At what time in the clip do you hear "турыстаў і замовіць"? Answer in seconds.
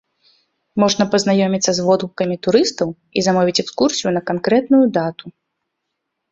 2.49-3.57